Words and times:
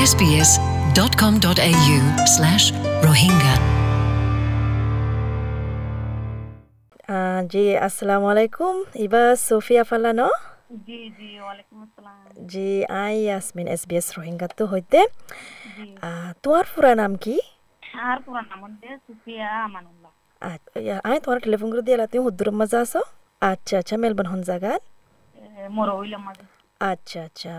sbs.com.au 0.00 1.98
slash 2.28 2.64
rohingya. 3.02 3.54
জি 7.52 7.64
আসসালামু 7.86 8.26
আলাইকুম 8.32 8.74
ইবা 9.04 9.22
সোফিয়া 9.46 9.82
ফালা 9.90 10.10
ন 10.12 10.22
জি 12.48 12.68
I 12.98 13.14
Yasmin 13.24 13.66
S 13.74 13.82
B 13.88 13.94
S 14.00 14.08
Rohingya 14.16 14.46
তো 14.58 14.64
হইতে 14.66 14.98
তোমার 16.42 16.64
পুরা 16.72 16.92
নাম 16.94 17.12
কি 17.16 17.34
আর 18.04 18.16
পুরা 18.24 18.42
নাম 18.50 18.58
হচ্ছে 18.64 18.88
সুফিয়া 19.06 19.48
আমানুল্লাহ 19.66 20.10
আ- 20.42 20.62
আমি 21.06 21.18
তোমার 21.24 21.38
টেলিফোন 21.44 21.68
করে 21.72 21.82
দিয়ে 21.86 21.96
তুমি 22.12 22.22
হুদ্দুর 22.26 22.48
মাঝে 22.60 22.76
আছো 22.84 23.00
আচ্ছা 23.42 23.74
আচ্ছা 23.80 23.94
মেলবোর্ন 24.02 24.28
হন 24.32 24.40
জায়গাত 24.42 24.82
মরো 25.76 25.92
হইলাম 26.00 26.22
মাঝে 26.28 26.44
আচ্ছা 26.80 27.18
আচ্ছা। 27.28 27.52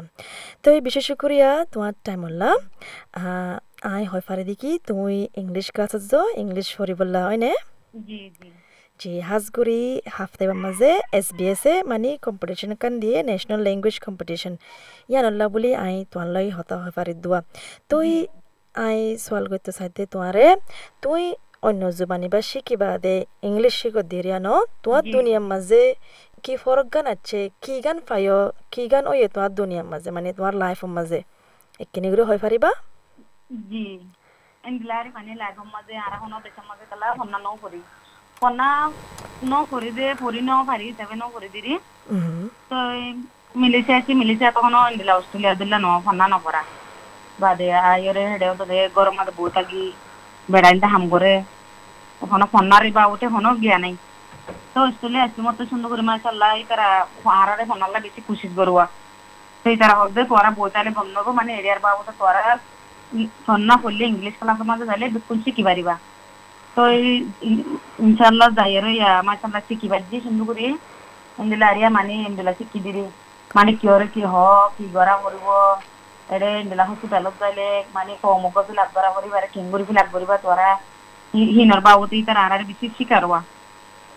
তো 0.63 0.67
এই 0.75 0.81
বিশেষ 0.87 1.07
করিয়া 1.23 1.49
তোমার 1.73 1.93
টাইম 2.05 2.19
হল্লা 2.27 2.49
আই 3.93 4.03
হয় 4.11 4.23
পারে 4.29 4.43
দেখি 4.49 4.71
তুমি 4.87 5.17
ইংলিশ 5.41 5.67
ক্লাসত 5.75 6.03
যো 6.11 6.21
ইংলিশ 6.43 6.67
ফরি 6.77 6.93
বললা 7.01 7.19
হয় 7.27 7.39
নে? 7.43 7.51
জি 8.07 8.21
জি। 8.37 8.49
জি 8.99 9.13
হাজগুড়ি 9.29 9.81
হাফতাইবার 10.17 10.57
মাঝে 10.65 10.91
এস 11.19 11.27
বি 11.37 11.45
এস 11.53 11.63
এ 11.71 11.75
মানে 11.91 12.09
কম্পিটিশন 12.25 12.71
কান 12.81 12.93
দিয়ে 13.03 13.17
ন্যাশনাল 13.29 13.59
ল্যাঙ্গুয়েজ 13.67 13.97
কম্পিটিশন 14.05 14.53
ইয়ান 15.11 15.25
আল্লাহ 15.31 15.47
বুলি 15.53 15.71
আই 15.85 15.95
তোমার 16.11 16.27
লই 16.35 16.47
হতা 16.57 16.75
হয় 16.81 16.93
পারি 16.97 17.13
দোয়া। 17.23 17.39
তুই 17.91 18.09
আই 18.75 18.97
সোয়াল 19.25 19.45
করতে 19.51 19.71
চাইতে 19.77 20.01
তোমারে 20.13 20.45
তুই 21.03 21.23
অন্য 21.67 21.81
জুবানি 21.97 22.27
বা 22.33 22.39
শিকিবা 22.49 22.89
দে 23.03 23.15
ইংলিশ 23.49 23.73
শিখ 23.81 23.93
দিরিয়া 24.11 24.39
ন 24.45 24.49
তোমার। 24.83 25.03
দুনিয়ার 25.13 25.43
মাঝে 25.51 25.81
কি 26.43 26.53
ফরক 26.63 26.87
গান 26.93 27.05
আছে 27.13 27.39
কি 27.63 27.73
গান 27.85 27.97
পাইও 28.07 28.39
কি 28.71 28.83
গান 28.93 29.03
ওয়ে 29.07 29.27
তোমার 29.33 29.51
দুনিয়ার 29.59 29.87
মাঝে 29.91 30.09
মানে 30.15 30.29
তোমার 30.37 30.53
লাইফের 30.61 30.91
মাঝে 30.97 31.19
এখানে 31.79 32.07
করে 32.11 32.23
হয় 32.29 32.39
পারিবা 32.45 32.69
জি 33.63 33.85
এন্ডিলারি 34.63 35.09
মানে 35.09 35.31
লাইফৰ 35.41 35.67
মাঝে 35.75 35.93
আর 36.05 36.11
এখন 36.17 36.31
দেশের 36.39 36.65
মাঝে 36.69 36.85
তালা 36.91 37.07
হন্না 37.19 37.37
নও 37.39 37.55
করি 37.63 37.81
হন্না 38.41 38.67
ন 39.45 39.53
করি 39.71 39.89
দে 39.97 40.07
পরি 40.15 40.41
ন 40.41 40.51
পারি 40.69 40.87
তবে 40.97 41.15
ন 41.15 41.23
করি 41.35 41.47
দিরি 41.55 41.73
তো 42.69 42.77
মিলিছে 43.55 43.91
আছি 43.99 44.11
মিলিছে 44.21 44.45
তখন 44.51 44.73
এন্ডিলা 44.83 45.13
অস্ট্রেলিয়া 45.15 45.53
দিলা 45.59 45.77
ন 45.79 45.87
হন্না 46.05 46.25
নপরা 46.27 46.61
বাদে 47.39 47.67
আয়রে 47.83 48.23
হেডেও 48.31 48.53
তো 48.59 48.63
গরম 48.95 49.13
মাঝে 49.19 49.33
বই 49.37 49.49
থাকি 49.55 49.81
বেড়াইতে 50.49 50.87
হাম 50.93 51.03
করে 51.13 51.33
ওখানে 52.21 52.45
ফন্নারি 52.53 52.89
বা 52.97 53.03
ওতে 53.05 53.25
হনো 53.33 53.49
গিয়া 53.61 53.77
নাই 53.83 53.93
তো 54.73 54.79
অস্ট্রেলিয়া 54.87 55.23
আসছি 55.25 55.39
মতো 55.47 55.61
সুন্দর 55.71 55.89
করে 55.91 56.03
মাশাল্লাহ 56.11 56.51
তারা 56.71 56.87
হারারে 57.37 57.63
ফন্নাল্লা 57.69 57.99
বেশি 58.05 58.21
খুশি 58.27 58.47
করুয়া 58.57 58.85
সেই 59.65 59.75
তারা 59.81 59.93
হচ্ছে 59.99 60.21
তোরা 60.31 60.49
বইতালে 60.57 60.91
বন্ধব 60.99 61.27
মানে 61.39 61.51
এরিয়ার 61.59 61.79
বা 61.85 61.89
ওটা 61.99 62.13
তোরা 62.21 62.43
সন্না 63.47 63.75
করলে 63.83 64.03
ইংলিশ 64.11 64.35
ক্লাসের 64.39 64.67
মাঝে 64.69 64.85
যাইলে 64.89 65.05
বিলকুল 65.13 65.37
শিখি 65.45 65.63
পারিবা। 65.69 65.95
তো 66.75 66.81
ইনশাল্লাহ 68.05 68.49
যাই 68.57 68.73
আর 68.79 68.85
ইয়া, 68.97 69.11
মাশাল্লাহ 69.27 69.61
শিখি 69.69 69.87
পারছি, 69.93 70.15
সুন্দর 70.25 70.45
করে 70.49 70.65
এন্দিলা 71.41 71.65
আরিয়া 71.71 71.89
মানে 71.97 72.13
এন্দিলা 72.29 72.51
শিখি 72.59 72.79
দিলি 72.85 73.03
মানে 73.57 73.71
কিয়রে 73.79 74.07
কি 74.13 74.21
হ 74.31 74.35
কি 74.75 74.85
গড়া 74.95 75.15
করব 75.23 75.45
এরে 76.29 76.49
এন্দিলা 76.63 76.83
হসপিটালত 76.89 77.35
যাইলে 77.41 77.67
মানে 77.95 78.11
কমক 78.23 78.55
ফিলাপ 78.67 78.89
করা 78.95 79.09
করিবা 79.15 79.37
কিঙ্গুরি 79.55 79.83
ফিলাপ 79.89 80.07
করিবা 80.13 80.35
তোরা। 80.45 80.69
হিনর 81.55 81.81
বাবুতে 81.87 82.17
তারা 82.27 82.41
আর 82.45 82.61
বেশি 82.69 82.85
শিকারবা 82.97 83.39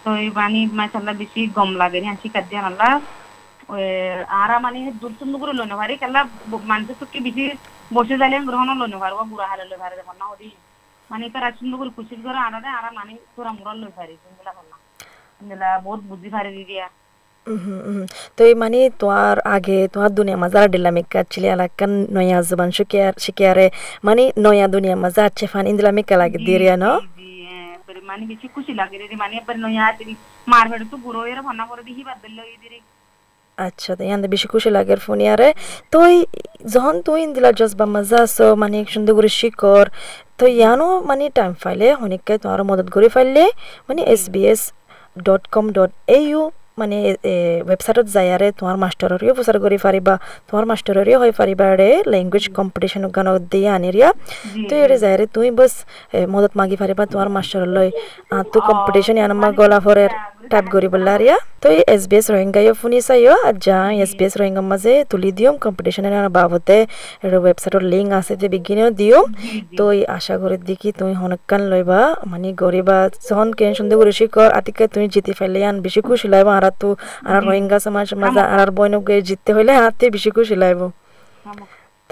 তো 0.05 0.09
এই 0.23 0.29
মানে 0.39 0.61
মাশাল্লাহ 0.79 1.15
বেশি 1.23 1.41
গম 1.57 1.71
লাগে 1.83 1.99
হ্যাঁ 2.07 2.19
শিকার 2.23 2.45
দিয়ে 2.51 2.63
আল্লাহ 2.71 2.93
আরা 4.43 4.57
মানে 4.65 4.79
দূর 5.01 5.13
সুন্দর 5.21 5.39
করে 5.43 5.53
লইনে 5.59 5.77
পারি 5.81 5.95
কেলা 6.03 6.21
মানুষের 6.71 6.97
চুক্তি 7.01 7.19
বেশি 7.27 7.45
বসে 7.97 8.15
যাইলে 8.21 8.37
গ্রহণ 8.49 8.69
লইনে 8.81 8.99
পারব 9.05 9.19
বুড়া 9.31 9.47
হালে 9.51 9.65
লই 9.71 9.79
পারে 9.83 9.95
দেখুন 10.01 10.17
না 10.21 10.27
ওদি 10.35 10.51
মানে 11.11 11.25
তারা 11.35 11.49
সুন্দর 11.59 11.77
করে 11.81 11.91
খুশি 11.97 12.15
করে 12.27 12.41
আনারে 12.49 12.69
আরা 12.79 12.91
মানে 12.99 13.13
তোরা 13.35 13.51
মুরা 13.59 13.73
লই 13.83 13.93
পারি 13.99 14.13
জিনিসগুলা 14.23 14.53
বললাম 14.59 14.79
জিনিসগুলা 15.37 15.69
বহুত 15.87 16.01
বুঝি 16.11 16.29
পারি 16.35 16.51
দিয়া। 16.71 16.87
তো 18.37 18.43
মানে 18.63 18.79
তোমার 19.01 19.37
আগে 19.57 19.79
তোমার 19.95 20.11
দুনিয়া 20.19 20.39
মাঝে 20.43 20.59
আর 20.63 20.69
ডিলামিক 20.75 21.07
কাটছিলে 21.15 21.49
এলাকান 21.57 21.93
নয়া 22.17 22.39
জবান 22.49 22.71
শিকিয়ারে 23.25 23.67
মানে 24.07 24.23
নয়া 24.45 24.67
দুনিয়া 24.75 24.97
মাঝে 25.05 25.21
আছে 25.29 25.45
ফান 25.53 25.65
ইন্দিলামিক 25.73 26.07
লাগে 26.23 26.39
দিরিয়া 26.49 26.77
ন? 26.83 26.87
এবার 29.37 29.57
নয়া 29.59 29.85
ତୁ 29.99 30.05
মার 30.47 30.65
ফেড়ে 30.71 30.87
তো 30.91 30.97
বুড়ো 30.97 31.21
এর 31.27 31.41
ভান্না 31.43 31.65
করে 31.67 31.83
দিহি 31.83 32.03
বাদ 32.03 32.19
দিল 32.23 32.39
দিদি 32.63 32.81
আচ্ছা 33.59 33.93
তো 33.97 34.03
ইয়ান 34.05 34.21
বেশি 34.27 34.47
খুশি 34.49 34.71
লাগে 34.71 34.97
ফোনিয়ারে 34.97 35.49
তো 35.91 35.99
এই 36.07 36.19
যখন 36.65 36.95
তুই 37.03 37.19
ইন্দিলা 37.23 37.51
জজবা 37.53 37.87
মজা 37.87 38.19
আছো 38.23 38.47
মানে 38.57 38.79
সুন্দর 38.85 39.13
করে 39.15 39.29
শিকর 39.29 39.85
তো 40.39 40.45
ইয়ানো 40.47 40.89
মানে 41.07 41.25
টাইম 41.31 41.53
ফাইলে 41.55 41.89
অনেককে 41.95 42.35
তোমার 42.39 42.61
মদত 42.65 42.89
করে 42.91 43.09
ফাইলে 43.09 43.43
মানে 43.89 44.03
S 44.05 44.23
B 44.31 44.43
S 44.53 44.63
dot 45.27 45.43
com 45.49 45.65
dot 45.73 45.91
A 46.09 46.19
U 46.27 46.43
মানে 46.79 46.97
ওয়েবসাইটত 47.67 48.07
যাই 48.15 48.29
আরে 48.35 48.49
তোমাৰ 48.59 48.77
মাষ্টৰৰেও 48.85 49.33
প্ৰচাৰ 49.39 49.57
কৰি 49.65 49.79
পাৰিবা। 49.87 50.15
তোমাৰ 50.49 50.65
মাষ্টৰৰেও 50.71 51.19
হৈ 51.23 51.31
পাৰিবা 51.41 51.67
ৰে 51.81 51.91
লেংগুৱেজ 52.13 52.45
কম্পিটিশ্যন 52.59 53.03
গানত 53.17 53.43
দিয়ে 53.53 53.69
আনিৰিয়া 53.77 54.09
তুই 54.69 54.79
এৰে 54.85 54.97
যাই 55.03 55.15
রে 55.21 55.25
তুমি 55.35 55.49
বছ 55.59 55.73
এ, 56.17 56.19
মদত 56.35 56.53
মাগি 56.61 56.77
পাৰিবা 56.83 57.03
তোমাৰ 57.13 57.29
মাষ্টৰলৈ 57.37 57.89
তো 58.53 58.59
কম্পিটিশ্যন 58.69 59.17
আনমা 59.27 59.49
গলা 59.61 59.79
ফৰে 59.87 60.05
টাইপ 60.53 60.67
কৰি 60.75 60.89
বললা 60.95 61.13
ৰিয়া 61.17 61.37
তো 61.63 61.67
এই 61.73 61.81
এছ 61.95 62.03
বি 62.11 62.17
এছ 62.19 62.27
রোহিঙ্গাইও 62.35 62.75
শুনি 62.81 62.99
চাইও 63.09 63.35
আর 63.47 63.55
যা 63.67 63.79
এস 63.99 64.13
বি 64.19 64.25
এস 64.27 64.35
রোহিঙ্গার 64.41 64.67
মাঝে 64.73 64.93
তুলি 65.11 65.31
দিও 65.39 65.51
কম্পিটিশনের 65.65 66.15
বাবদে 66.31 66.79
ওয়েবসাইটের 67.37 67.85
লিঙ্ক 67.93 68.11
আছে 68.21 68.33
যে 68.41 68.47
বিজ্ঞানীও 68.55 68.89
দিও 69.01 69.19
তো 69.79 69.85
এই 69.93 70.01
আশা 70.17 70.35
করে 70.43 70.57
দেখি 70.69 70.89
তুমি 70.99 71.15
হনকান 71.21 71.63
লইবা 71.73 72.01
মানে 72.27 72.49
গরিবা 72.63 72.97
যখন 73.23 73.49
কেন 73.59 73.71
সুন্দর 73.79 73.97
করে 74.01 74.13
শিকর 74.19 74.49
আতিকে 74.59 74.85
তুমি 74.95 75.07
জিতে 75.15 75.33
ফেলে 75.39 75.61
আন 75.69 75.77
বেশি 75.85 76.01
খুশি 76.07 76.27
লাইবা 76.35 76.53
আর 76.59 76.65
তো 76.81 76.89
আর 77.27 77.41
রোহিঙ্গা 77.47 77.79
সমাজ 77.87 78.09
মাঝে 78.23 78.43
আর 78.55 78.69
বইনকে 78.77 79.15
জিততে 79.29 79.51
হইলে 79.57 79.73
হাতে 79.81 80.05
বেশি 80.15 80.31
খুশি 80.37 80.55
লাইব 80.65 80.81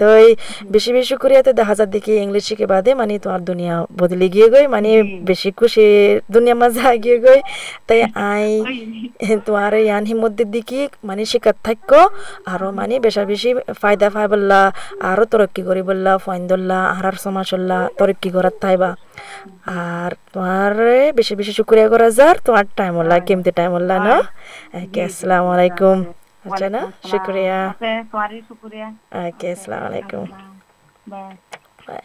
তো 0.01 0.07
এই 0.19 0.29
বেশি 0.73 0.89
বেশি 0.97 1.15
করিয়াতে 1.23 1.51
দেখা 1.59 1.73
যায় 1.79 1.89
দেখি 1.95 2.11
ইংলিশ 2.25 2.43
শিখে 2.49 2.67
বাদে 2.71 2.91
মানে 3.01 3.13
তোমার 3.25 3.41
দুনিয়া 3.49 3.75
বদলে 3.99 4.27
গিয়ে 4.33 4.47
গই 4.53 4.65
মানে 4.75 4.89
বেশি 5.29 5.49
খুশি 5.59 5.85
দুনিয়া 6.33 6.55
মাঝে 6.61 6.81
আগিয়ে 6.93 7.17
গই 7.25 7.39
তাই 7.87 7.99
আই 8.31 8.47
তোমার 9.45 9.71
ইয়ান 9.81 10.03
হিমদ্দের 10.09 10.49
দিকে 10.55 10.79
মানে 11.07 11.21
শিকার 11.31 11.55
থাকো 11.65 12.01
আরও 12.53 12.67
মানে 12.79 12.95
বেশা 13.05 13.23
বেশি 13.31 13.49
ফায়দা 13.81 14.07
পাই 14.13 14.25
বললা 14.33 14.59
আরও 15.09 15.23
তরক্কি 15.31 15.61
করি 15.69 15.81
বললা 15.89 16.11
ফাইন 16.25 16.41
ধরলা 16.49 16.79
আর 16.95 17.05
আর 17.09 17.15
সমাজ 17.25 17.47
হল্লা 17.53 17.77
তরক্কি 17.99 18.29
করার 18.35 18.55
থাইবা 18.63 18.89
আর 19.79 20.11
তোমার 20.33 20.71
বেশি 21.17 21.33
বেশি 21.39 21.53
শুক্রিয়া 21.59 21.87
করা 21.93 22.07
যার 22.17 22.35
তোমার 22.45 22.65
টাইম 22.77 22.93
হল্লা 22.99 23.15
কেমতে 23.27 23.51
টাইম 23.57 23.71
হল্লা 23.77 23.95
না? 24.07 24.15
আসসালামু 25.05 25.47
আলাইকুম। 25.55 25.97
আচ্ছা 26.45 26.67
না? 26.69 26.81
শুক্রিয়া। 27.11 27.57
ওকে 29.27 29.47
আসসালামু 29.51 29.85
আলাইকুম। 29.89 30.25
বাই। 31.11 31.33
বাই। 31.87 32.03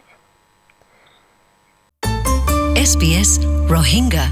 SBS 2.91 3.31
Rohingya 3.75 4.25